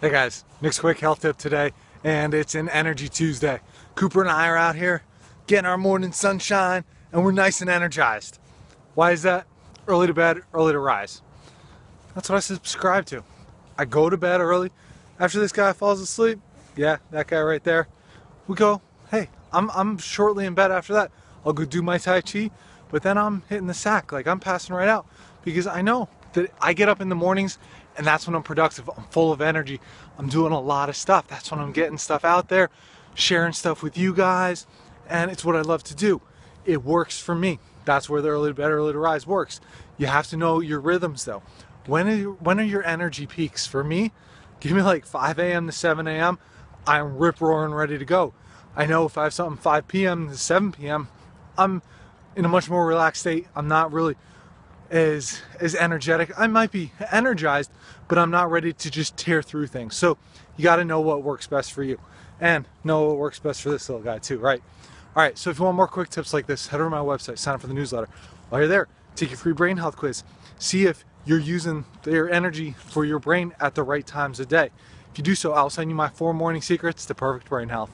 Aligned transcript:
Hey 0.00 0.10
guys, 0.10 0.44
Nick's 0.60 0.78
quick 0.78 1.00
health 1.00 1.22
tip 1.22 1.38
today, 1.38 1.72
and 2.04 2.32
it's 2.32 2.54
an 2.54 2.68
Energy 2.68 3.08
Tuesday. 3.08 3.58
Cooper 3.96 4.20
and 4.20 4.30
I 4.30 4.46
are 4.46 4.56
out 4.56 4.76
here 4.76 5.02
getting 5.48 5.66
our 5.66 5.76
morning 5.76 6.12
sunshine, 6.12 6.84
and 7.10 7.24
we're 7.24 7.32
nice 7.32 7.60
and 7.60 7.68
energized. 7.68 8.38
Why 8.94 9.10
is 9.10 9.22
that? 9.22 9.48
Early 9.88 10.06
to 10.06 10.14
bed, 10.14 10.42
early 10.54 10.70
to 10.70 10.78
rise. 10.78 11.20
That's 12.14 12.30
what 12.30 12.36
I 12.36 12.38
subscribe 12.38 13.06
to. 13.06 13.24
I 13.76 13.86
go 13.86 14.08
to 14.08 14.16
bed 14.16 14.40
early. 14.40 14.70
After 15.18 15.40
this 15.40 15.50
guy 15.50 15.72
falls 15.72 16.00
asleep, 16.00 16.38
yeah, 16.76 16.98
that 17.10 17.26
guy 17.26 17.40
right 17.40 17.64
there, 17.64 17.88
we 18.46 18.54
go, 18.54 18.80
hey, 19.10 19.30
I'm, 19.52 19.68
I'm 19.72 19.98
shortly 19.98 20.46
in 20.46 20.54
bed 20.54 20.70
after 20.70 20.92
that. 20.92 21.10
I'll 21.44 21.52
go 21.52 21.64
do 21.64 21.82
my 21.82 21.98
Tai 21.98 22.20
Chi, 22.20 22.52
but 22.88 23.02
then 23.02 23.18
I'm 23.18 23.42
hitting 23.48 23.66
the 23.66 23.74
sack. 23.74 24.12
Like 24.12 24.28
I'm 24.28 24.38
passing 24.38 24.76
right 24.76 24.88
out 24.88 25.08
because 25.42 25.66
I 25.66 25.82
know 25.82 26.08
that 26.34 26.52
I 26.60 26.72
get 26.72 26.88
up 26.88 27.00
in 27.00 27.08
the 27.08 27.14
mornings 27.14 27.58
and 27.96 28.06
that's 28.06 28.26
when 28.26 28.36
I'm 28.36 28.44
productive. 28.44 28.88
I'm 28.96 29.04
full 29.04 29.32
of 29.32 29.40
energy. 29.40 29.80
I'm 30.16 30.28
doing 30.28 30.52
a 30.52 30.60
lot 30.60 30.88
of 30.88 30.96
stuff. 30.96 31.26
That's 31.26 31.50
when 31.50 31.60
I'm 31.60 31.72
getting 31.72 31.98
stuff 31.98 32.24
out 32.24 32.48
there, 32.48 32.70
sharing 33.14 33.52
stuff 33.52 33.82
with 33.82 33.98
you 33.98 34.14
guys, 34.14 34.66
and 35.08 35.30
it's 35.30 35.44
what 35.44 35.56
I 35.56 35.62
love 35.62 35.82
to 35.84 35.94
do. 35.96 36.22
It 36.64 36.84
works 36.84 37.18
for 37.18 37.34
me. 37.34 37.58
That's 37.84 38.08
where 38.08 38.22
the 38.22 38.28
early 38.28 38.50
to 38.50 38.54
bed, 38.54 38.70
early 38.70 38.92
to 38.92 38.98
rise 38.98 39.26
works. 39.26 39.60
You 39.96 40.06
have 40.06 40.28
to 40.28 40.36
know 40.36 40.60
your 40.60 40.80
rhythms 40.80 41.24
though. 41.24 41.42
When 41.86 42.08
are 42.08 42.14
your, 42.14 42.32
when 42.34 42.60
are 42.60 42.64
your 42.64 42.84
energy 42.84 43.26
peaks? 43.26 43.66
For 43.66 43.82
me, 43.82 44.12
give 44.60 44.72
me 44.72 44.82
like 44.82 45.04
5 45.04 45.38
a.m. 45.38 45.66
to 45.66 45.72
7 45.72 46.06
a.m. 46.06 46.38
I'm 46.86 47.16
rip 47.18 47.40
roaring 47.40 47.74
ready 47.74 47.98
to 47.98 48.04
go. 48.04 48.32
I 48.76 48.86
know 48.86 49.06
if 49.06 49.18
I 49.18 49.24
have 49.24 49.34
something 49.34 49.56
5 49.56 49.88
p.m. 49.88 50.28
to 50.28 50.36
7 50.36 50.72
p.m., 50.72 51.08
I'm 51.56 51.82
in 52.36 52.44
a 52.44 52.48
much 52.48 52.70
more 52.70 52.86
relaxed 52.86 53.22
state. 53.22 53.48
I'm 53.56 53.66
not 53.66 53.92
really 53.92 54.14
as 54.90 55.40
as 55.60 55.74
energetic. 55.74 56.32
I 56.38 56.46
might 56.46 56.70
be 56.70 56.92
energized, 57.12 57.70
but 58.08 58.18
I'm 58.18 58.30
not 58.30 58.50
ready 58.50 58.72
to 58.72 58.90
just 58.90 59.16
tear 59.16 59.42
through 59.42 59.66
things. 59.68 59.96
So 59.96 60.18
you 60.56 60.64
got 60.64 60.76
to 60.76 60.84
know 60.84 61.00
what 61.00 61.22
works 61.22 61.46
best 61.46 61.72
for 61.72 61.82
you, 61.82 61.98
and 62.40 62.66
know 62.84 63.06
what 63.08 63.16
works 63.16 63.38
best 63.38 63.62
for 63.62 63.70
this 63.70 63.88
little 63.88 64.02
guy 64.02 64.18
too, 64.18 64.38
right? 64.38 64.62
All 65.16 65.22
right. 65.22 65.36
So 65.36 65.50
if 65.50 65.58
you 65.58 65.64
want 65.64 65.76
more 65.76 65.88
quick 65.88 66.10
tips 66.10 66.32
like 66.32 66.46
this, 66.46 66.68
head 66.68 66.80
over 66.80 66.90
to 66.90 66.90
my 66.90 67.02
website, 67.02 67.38
sign 67.38 67.54
up 67.54 67.60
for 67.60 67.66
the 67.66 67.74
newsletter. 67.74 68.08
While 68.48 68.62
you're 68.62 68.68
there, 68.68 68.88
take 69.16 69.30
your 69.30 69.38
free 69.38 69.52
brain 69.52 69.76
health 69.76 69.96
quiz. 69.96 70.22
See 70.58 70.86
if 70.86 71.04
you're 71.24 71.38
using 71.38 71.84
your 72.06 72.30
energy 72.30 72.74
for 72.78 73.04
your 73.04 73.18
brain 73.18 73.54
at 73.60 73.74
the 73.74 73.82
right 73.82 74.06
times 74.06 74.40
of 74.40 74.48
day. 74.48 74.70
If 75.12 75.18
you 75.18 75.24
do 75.24 75.34
so, 75.34 75.52
I'll 75.52 75.70
send 75.70 75.90
you 75.90 75.96
my 75.96 76.08
four 76.08 76.32
morning 76.32 76.62
secrets 76.62 77.04
to 77.06 77.14
perfect 77.14 77.48
brain 77.48 77.68
health. 77.68 77.90